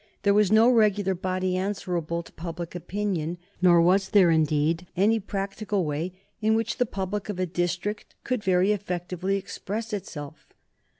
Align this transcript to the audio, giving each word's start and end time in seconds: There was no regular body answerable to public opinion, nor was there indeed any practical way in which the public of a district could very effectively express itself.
There 0.23 0.33
was 0.33 0.51
no 0.51 0.67
regular 0.67 1.13
body 1.13 1.55
answerable 1.55 2.23
to 2.23 2.31
public 2.31 2.73
opinion, 2.73 3.37
nor 3.61 3.79
was 3.79 4.09
there 4.09 4.31
indeed 4.31 4.87
any 4.97 5.19
practical 5.19 5.85
way 5.85 6.11
in 6.39 6.55
which 6.55 6.77
the 6.79 6.87
public 6.87 7.29
of 7.29 7.39
a 7.39 7.45
district 7.45 8.15
could 8.23 8.43
very 8.43 8.71
effectively 8.71 9.37
express 9.37 9.93
itself. 9.93 10.47